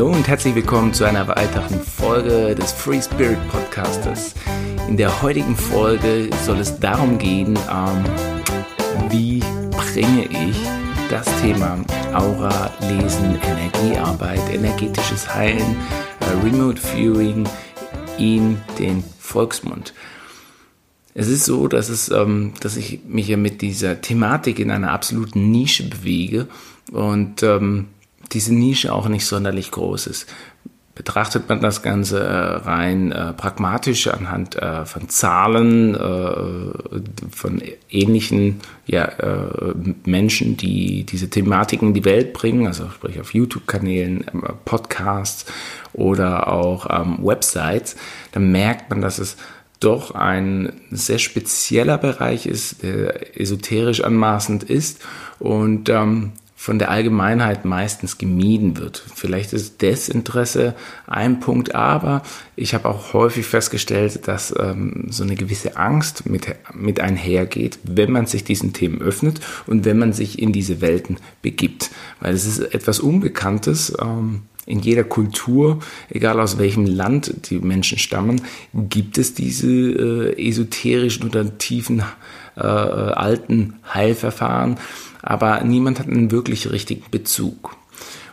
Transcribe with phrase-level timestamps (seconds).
[0.00, 4.34] Hallo und herzlich willkommen zu einer weiteren Folge des Free Spirit Podcasters.
[4.88, 8.04] In der heutigen Folge soll es darum gehen, ähm,
[9.10, 10.56] wie bringe ich
[11.10, 15.76] das Thema Aura, Lesen, Energiearbeit, energetisches Heilen,
[16.20, 17.46] äh, Remote Viewing
[18.16, 19.92] in den Volksmund.
[21.12, 24.92] Es ist so, dass, es, ähm, dass ich mich ja mit dieser Thematik in einer
[24.92, 26.48] absoluten Nische bewege
[26.90, 27.88] und ähm,
[28.32, 30.26] diese Nische auch nicht sonderlich groß ist.
[30.94, 35.94] Betrachtet man das Ganze äh, rein äh, pragmatisch anhand äh, von Zahlen,
[37.30, 39.06] von ähnlichen äh,
[40.04, 45.46] Menschen, die diese Thematiken in die Welt bringen, also sprich auf YouTube-Kanälen, ähm, Podcasts
[45.92, 47.96] oder auch ähm, Websites,
[48.32, 49.36] dann merkt man, dass es
[49.80, 55.00] doch ein sehr spezieller Bereich ist, der esoterisch anmaßend ist
[55.38, 59.02] und ähm, von der Allgemeinheit meistens gemieden wird.
[59.14, 60.74] Vielleicht ist Desinteresse
[61.06, 62.22] ein Punkt, aber
[62.54, 68.12] ich habe auch häufig festgestellt, dass ähm, so eine gewisse Angst mit, mit einhergeht, wenn
[68.12, 71.92] man sich diesen Themen öffnet und wenn man sich in diese Welten begibt.
[72.20, 73.94] Weil es ist etwas Unbekanntes.
[73.98, 75.80] Ähm, in jeder Kultur,
[76.10, 82.02] egal aus welchem Land die Menschen stammen, gibt es diese äh, esoterischen oder tiefen
[82.56, 84.76] äh, alten Heilverfahren
[85.22, 87.76] aber niemand hat einen wirklich richtigen Bezug.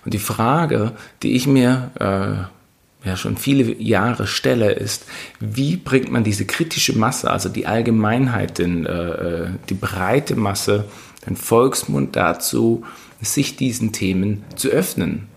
[0.05, 5.05] Und die Frage, die ich mir äh, ja schon viele Jahre stelle, ist,
[5.39, 10.85] wie bringt man diese kritische Masse, also die Allgemeinheit, den, äh, die breite Masse,
[11.27, 12.85] den Volksmund dazu,
[13.21, 15.27] sich diesen Themen zu öffnen.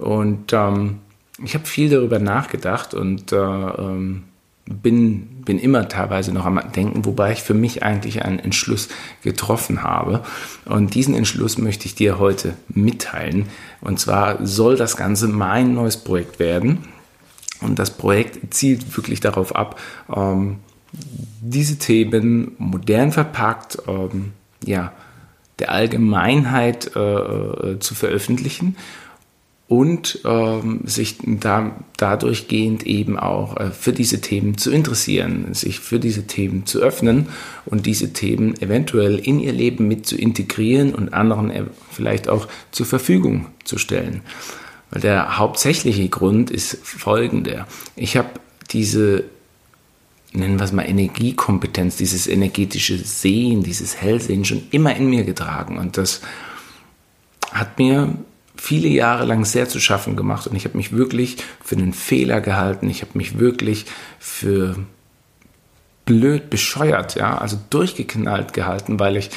[0.00, 1.00] Und ähm,
[1.44, 4.24] ich habe viel darüber nachgedacht und äh, ähm,
[4.66, 8.88] bin, bin immer teilweise noch am Denken, wobei ich für mich eigentlich einen Entschluss
[9.22, 10.22] getroffen habe.
[10.64, 13.46] Und diesen Entschluss möchte ich dir heute mitteilen.
[13.80, 16.78] Und zwar soll das Ganze mein neues Projekt werden.
[17.60, 19.78] Und das Projekt zielt wirklich darauf ab,
[20.14, 20.56] ähm,
[20.92, 24.32] diese Themen modern verpackt, ähm,
[24.64, 24.92] ja,
[25.58, 28.76] der Allgemeinheit äh, äh zu veröffentlichen
[29.70, 35.78] und ähm, sich da, dadurch gehend eben auch äh, für diese Themen zu interessieren, sich
[35.78, 37.28] für diese Themen zu öffnen
[37.66, 42.84] und diese Themen eventuell in ihr Leben mit zu integrieren und anderen vielleicht auch zur
[42.84, 44.22] Verfügung zu stellen.
[44.90, 47.68] Weil der hauptsächliche Grund ist folgender.
[47.94, 48.30] Ich habe
[48.72, 49.22] diese,
[50.32, 55.78] nennen wir es mal Energiekompetenz, dieses energetische Sehen, dieses Hellsehen schon immer in mir getragen
[55.78, 56.22] und das
[57.52, 58.16] hat mir
[58.60, 62.42] viele Jahre lang sehr zu schaffen gemacht und ich habe mich wirklich für einen Fehler
[62.42, 62.90] gehalten.
[62.90, 63.86] Ich habe mich wirklich
[64.18, 64.76] für
[66.04, 69.30] blöd bescheuert, ja, also durchgeknallt gehalten, weil ich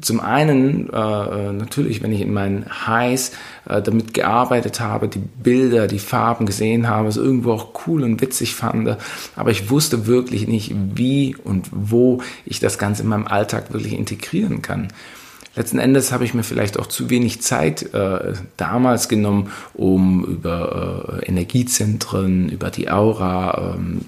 [0.00, 3.32] zum einen äh, äh, natürlich, wenn ich in meinen Highs
[3.68, 8.20] äh, damit gearbeitet habe, die Bilder, die Farben gesehen habe, es irgendwo auch cool und
[8.20, 8.96] witzig fand,
[9.34, 13.94] aber ich wusste wirklich nicht, wie und wo ich das Ganze in meinem Alltag wirklich
[13.94, 14.88] integrieren kann
[15.54, 21.20] letzten Endes habe ich mir vielleicht auch zu wenig Zeit äh, damals genommen, um über
[21.22, 24.02] äh, Energiezentren, über die Aura ähm,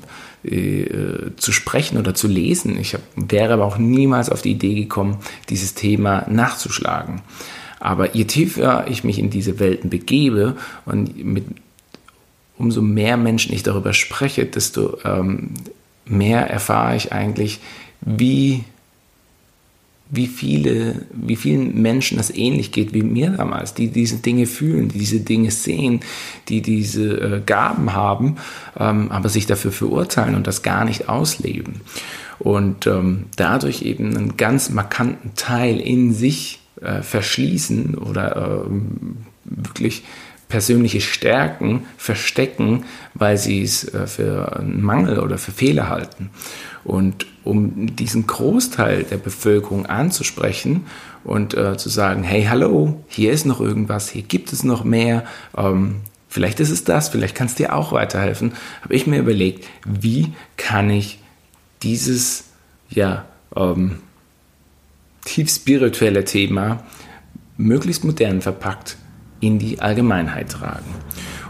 [0.44, 2.78] äh, zu sprechen oder zu lesen.
[2.78, 5.18] Ich hab, wäre aber auch niemals auf die Idee gekommen,
[5.48, 7.22] dieses Thema nachzuschlagen.
[7.80, 10.56] Aber je tiefer ich mich in diese Welten begebe
[10.86, 11.44] und mit
[12.56, 15.50] umso mehr Menschen ich darüber spreche, desto ähm,
[16.06, 17.60] mehr erfahre ich eigentlich,
[18.00, 18.64] wie
[20.10, 24.88] wie viele, wie vielen Menschen das ähnlich geht wie mir damals, die diese Dinge fühlen,
[24.88, 26.00] die diese Dinge sehen,
[26.48, 28.36] die diese äh, Gaben haben,
[28.78, 31.80] ähm, aber sich dafür verurteilen und das gar nicht ausleben.
[32.38, 38.70] Und ähm, dadurch eben einen ganz markanten Teil in sich äh, verschließen oder äh,
[39.44, 40.02] wirklich
[40.54, 42.84] persönliche Stärken verstecken,
[43.14, 46.30] weil sie es äh, für einen Mangel oder für Fehler halten.
[46.84, 50.86] Und um diesen Großteil der Bevölkerung anzusprechen
[51.24, 55.24] und äh, zu sagen, hey, hallo, hier ist noch irgendwas, hier gibt es noch mehr,
[55.56, 58.52] ähm, vielleicht ist es das, vielleicht kann es dir auch weiterhelfen,
[58.82, 61.18] habe ich mir überlegt, wie kann ich
[61.82, 62.44] dieses,
[62.90, 63.24] ja,
[63.56, 63.98] ähm,
[65.24, 66.84] tief spirituelle Thema
[67.56, 68.98] möglichst modern verpackt
[69.44, 70.94] in die Allgemeinheit tragen.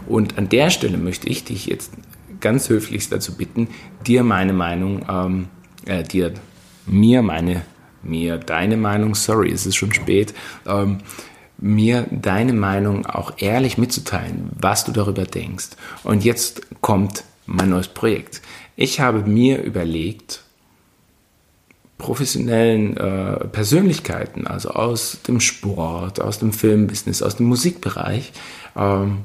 [0.07, 1.91] Und an der Stelle möchte ich dich jetzt
[2.39, 3.69] ganz höflichst dazu bitten,
[4.05, 5.47] dir meine Meinung, ähm,
[5.85, 6.33] äh, dir,
[6.85, 7.61] mir meine,
[8.03, 10.33] mir deine Meinung, sorry, es ist schon spät,
[10.67, 10.99] ähm,
[11.57, 15.69] mir deine Meinung auch ehrlich mitzuteilen, was du darüber denkst.
[16.03, 18.41] Und jetzt kommt mein neues Projekt.
[18.75, 20.44] Ich habe mir überlegt,
[22.05, 28.31] professionellen äh, Persönlichkeiten, also aus dem Sport, aus dem Filmbusiness, aus dem Musikbereich,
[28.77, 29.19] ähm,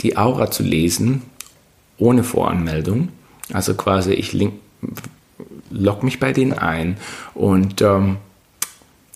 [0.00, 1.22] die Aura zu lesen,
[1.98, 3.10] ohne Voranmeldung.
[3.52, 4.54] Also quasi, ich link,
[5.70, 6.96] log mich bei denen ein
[7.34, 8.16] und ähm,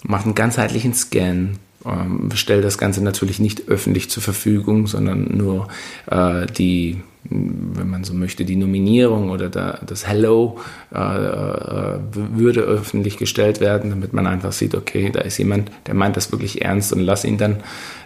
[0.04, 5.68] mache einen ganzheitlichen Scan ähm, stelle das Ganze natürlich nicht öffentlich zur Verfügung, sondern nur
[6.10, 10.58] äh, die, wenn man so möchte, die Nominierung oder da, das Hello
[10.94, 15.94] äh, äh, würde öffentlich gestellt werden, damit man einfach sieht, okay, da ist jemand, der
[15.94, 17.56] meint das wirklich ernst und lass ihn dann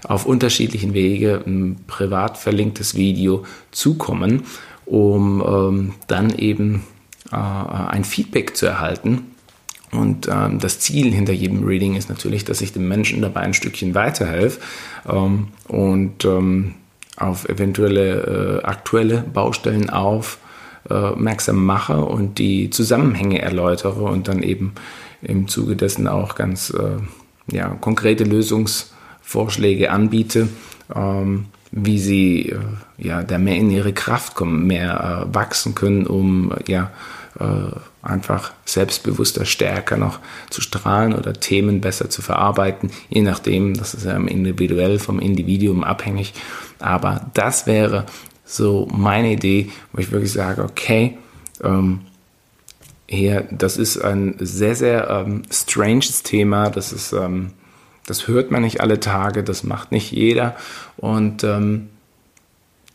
[0.05, 4.44] auf unterschiedlichen Wege ein privat verlinktes Video zukommen,
[4.87, 6.85] um ähm, dann eben
[7.32, 9.33] äh, ein Feedback zu erhalten
[9.94, 13.55] und ähm, das Ziel hinter jedem Reading ist natürlich, dass ich dem Menschen dabei ein
[13.55, 14.61] Stückchen weiterhelfe
[15.08, 16.75] ähm, und ähm,
[17.17, 24.73] auf eventuelle äh, aktuelle Baustellen aufmerksam äh, mache und die Zusammenhänge erläutere und dann eben
[25.23, 30.49] im Zuge dessen auch ganz äh, ja, konkrete Lösungsvorschläge anbiete,
[30.94, 32.58] ähm, wie sie äh,
[32.99, 36.91] ja, da mehr in ihre Kraft kommen, mehr äh, wachsen können, um ja,
[37.38, 40.20] äh, einfach selbstbewusster, stärker noch
[40.50, 45.84] zu strahlen oder Themen besser zu verarbeiten, je nachdem, das ist ja individuell vom Individuum
[45.84, 46.34] abhängig.
[46.78, 48.06] Aber das wäre
[48.44, 51.16] so meine Idee, wo ich wirklich sage, okay,
[51.62, 52.00] ähm,
[53.06, 57.52] hier, das ist ein sehr, sehr ähm, stranges Thema, das ist, ähm,
[58.06, 60.56] das hört man nicht alle Tage, das macht nicht jeder
[60.96, 61.88] und ähm,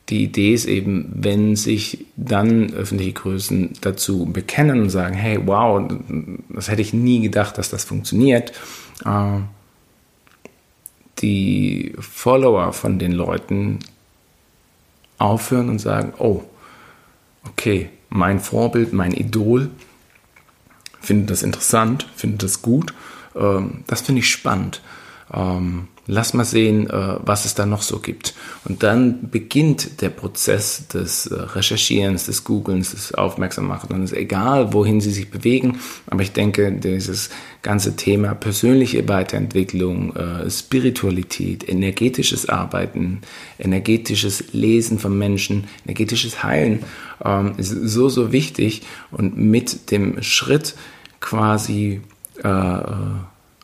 [0.10, 5.88] die Idee ist eben, wenn sich dann öffentliche Größen dazu bekennen und sagen, hey, wow,
[6.50, 8.52] das hätte ich nie gedacht, dass das funktioniert,
[9.06, 9.40] äh,
[11.20, 13.80] die Follower von den Leuten
[15.18, 16.44] aufhören und sagen, oh,
[17.48, 19.70] okay, mein Vorbild, mein Idol
[21.02, 22.94] findet das interessant, findet das gut,
[23.36, 24.82] ähm, das finde ich spannend.
[25.34, 28.34] Ähm, lass mal sehen, äh, was es da noch so gibt.
[28.66, 33.92] Und dann beginnt der Prozess des äh, Recherchierens, des Googlens, des Aufmerksammachens.
[33.92, 37.30] Und es ist egal, wohin Sie sich bewegen, aber ich denke, dieses
[37.62, 43.22] ganze Thema persönliche Weiterentwicklung, äh, Spiritualität, energetisches Arbeiten,
[43.60, 46.80] energetisches Lesen von Menschen, energetisches Heilen
[47.24, 48.82] ähm, ist so, so wichtig.
[49.12, 50.76] Und mit dem Schritt
[51.20, 52.02] quasi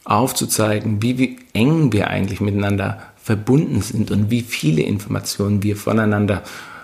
[0.06, 6.44] aufzuzeigen, wie, wie eng wir eigentlich miteinander verbunden sind und wie viele Informationen wir voneinander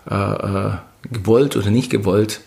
[0.09, 0.71] äh, äh,
[1.11, 2.41] gewollt oder nicht gewollt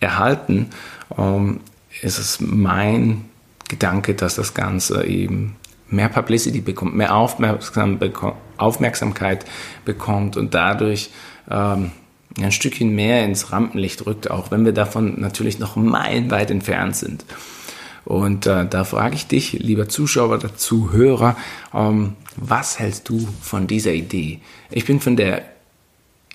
[0.00, 0.70] erhalten,
[1.16, 1.60] ähm,
[2.00, 3.26] ist es mein
[3.68, 5.56] Gedanke, dass das Ganze eben
[5.88, 9.44] mehr Publicity bekommt, mehr Aufmerksam beko Aufmerksamkeit
[9.84, 11.10] bekommt und dadurch
[11.50, 11.90] ähm,
[12.40, 17.24] ein Stückchen mehr ins Rampenlicht rückt, auch wenn wir davon natürlich noch meilenweit entfernt sind.
[18.04, 21.36] Und äh, da frage ich dich, lieber Zuschauer oder Zuhörer,
[21.74, 24.40] ähm, was hältst du von dieser Idee?
[24.70, 25.42] Ich bin von der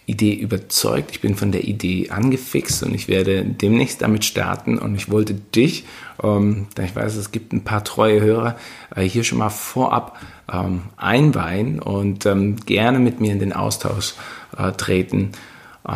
[0.07, 4.95] Idee überzeugt, ich bin von der Idee angefixt und ich werde demnächst damit starten und
[4.95, 5.83] ich wollte dich,
[6.23, 8.55] ähm, da ich weiß, es gibt ein paar treue Hörer,
[8.95, 10.17] äh, hier schon mal vorab
[10.51, 14.13] ähm, einweihen und ähm, gerne mit mir in den Austausch
[14.57, 15.33] äh, treten,
[15.85, 15.91] äh,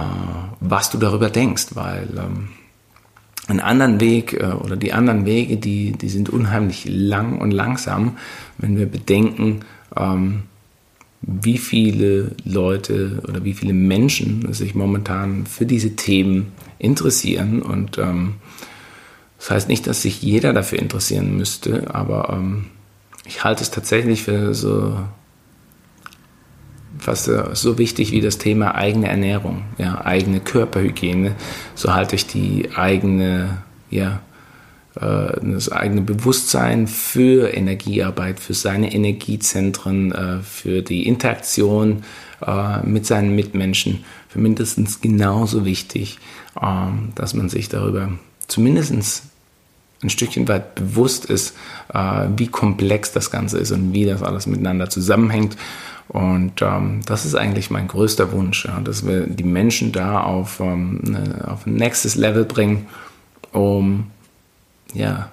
[0.59, 2.49] was du darüber denkst, weil ähm,
[3.47, 8.17] einen anderen Weg äh, oder die anderen Wege, die, die sind unheimlich lang und langsam,
[8.57, 9.61] wenn wir bedenken,
[9.95, 10.43] ähm,
[11.21, 17.61] wie viele Leute oder wie viele Menschen sich momentan für diese Themen interessieren.
[17.61, 18.35] Und ähm,
[19.37, 22.65] das heißt nicht, dass sich jeder dafür interessieren müsste, aber ähm,
[23.25, 24.97] ich halte es tatsächlich für so
[27.01, 31.35] fast so wichtig wie das Thema eigene Ernährung, ja, eigene Körperhygiene.
[31.75, 33.57] So halte ich die eigene,
[33.89, 34.21] ja,
[34.95, 42.03] äh, das eigene Bewusstsein für Energiearbeit, für seine Energiezentren, äh, für die Interaktion
[42.45, 46.19] äh, mit seinen Mitmenschen für mindestens genauso wichtig,
[46.61, 48.09] ähm, dass man sich darüber
[48.47, 49.23] zumindest
[50.03, 51.55] ein Stückchen weit bewusst ist,
[52.35, 55.55] wie komplex das Ganze ist und wie das alles miteinander zusammenhängt
[56.07, 60.59] und ähm, das ist eigentlich mein größter Wunsch, ja, dass wir die Menschen da auf,
[60.59, 62.87] ähm, ne, auf ein nächstes Level bringen,
[63.51, 64.11] um
[64.93, 65.31] ja,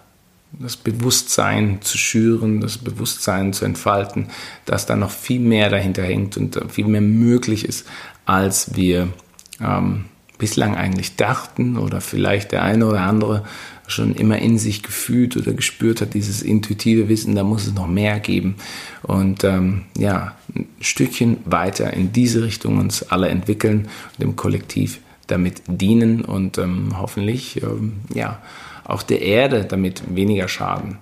[0.53, 4.29] das Bewusstsein zu schüren, das Bewusstsein zu entfalten,
[4.65, 7.87] dass da noch viel mehr dahinter hängt und viel mehr möglich ist,
[8.25, 9.09] als wir
[9.61, 10.07] ähm,
[10.38, 13.45] bislang eigentlich dachten oder vielleicht der eine oder andere
[13.87, 17.87] schon immer in sich gefühlt oder gespürt hat, dieses intuitive Wissen, da muss es noch
[17.87, 18.57] mehr geben.
[19.02, 25.00] Und ähm, ja, ein Stückchen weiter in diese Richtung uns alle entwickeln und dem Kollektiv
[25.26, 28.40] damit dienen und ähm, hoffentlich ähm, ja,
[28.85, 30.99] auch der Erde damit weniger schaden.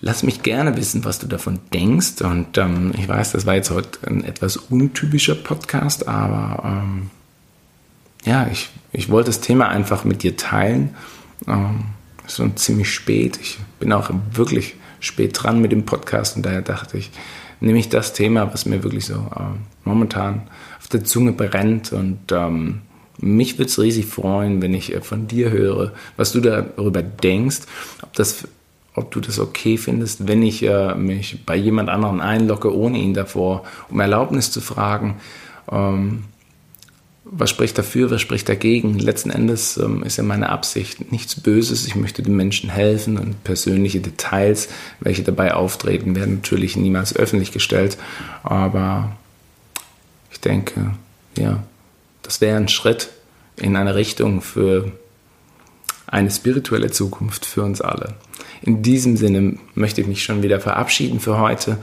[0.00, 2.20] lass mich gerne wissen, was du davon denkst.
[2.22, 7.10] Und ähm, ich weiß, das war jetzt heute ein etwas untypischer Podcast, aber ähm,
[8.24, 10.94] ja, ich, ich wollte das Thema einfach mit dir teilen.
[11.46, 11.84] Ähm,
[12.28, 13.38] schon ziemlich spät.
[13.40, 17.10] Ich bin auch wirklich spät dran mit dem Podcast und daher dachte ich,
[17.60, 22.18] nehme ich das Thema, was mir wirklich so äh, momentan auf der Zunge brennt und
[22.32, 22.82] ähm,
[23.18, 27.60] mich würde es riesig freuen, wenn ich äh, von dir höre, was du darüber denkst,
[28.02, 28.46] ob, das,
[28.94, 33.14] ob du das okay findest, wenn ich äh, mich bei jemand anderem einlogge, ohne ihn
[33.14, 35.16] davor um Erlaubnis zu fragen.
[35.70, 36.24] Ähm,
[37.28, 38.98] was spricht dafür, was spricht dagegen?
[38.98, 41.86] Letzten Endes ähm, ist ja meine Absicht nichts Böses.
[41.86, 44.68] Ich möchte den Menschen helfen und persönliche Details,
[45.00, 47.98] welche dabei auftreten, werden natürlich niemals öffentlich gestellt.
[48.44, 49.16] Aber
[50.30, 50.92] ich denke,
[51.36, 51.64] ja,
[52.22, 53.08] das wäre ein Schritt
[53.56, 54.92] in eine Richtung für
[56.06, 58.14] eine spirituelle Zukunft für uns alle.
[58.62, 61.78] In diesem Sinne möchte ich mich schon wieder verabschieden für heute.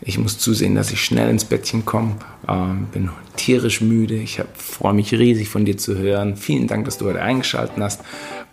[0.00, 2.16] Ich muss zusehen, dass ich schnell ins Bettchen komme.
[2.48, 4.14] Ähm, bin tierisch müde.
[4.14, 6.36] Ich freue mich riesig von dir zu hören.
[6.36, 8.00] Vielen Dank, dass du heute eingeschaltet hast.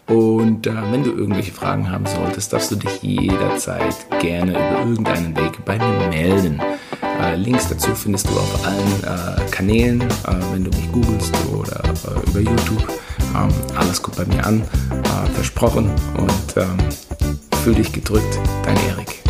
[0.08, 5.36] Und äh, wenn du irgendwelche Fragen haben solltest, darfst du dich jederzeit gerne über irgendeinen
[5.36, 6.62] Weg bei mir melden.
[7.22, 10.06] Äh, Links dazu findest du auf allen äh, Kanälen, äh,
[10.52, 12.88] wenn du mich googelst oder äh, über YouTube.
[13.36, 15.90] Ähm, alles kommt bei mir an, äh, versprochen.
[16.18, 16.78] Und ähm,
[17.64, 19.25] fühl dich gedrückt, dein Erik.